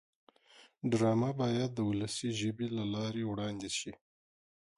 [0.91, 3.91] ډرامه باید د ولسي ژبې له لارې وړاندې شي